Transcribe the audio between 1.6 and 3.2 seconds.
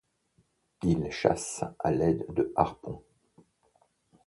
à l'aide de harpons.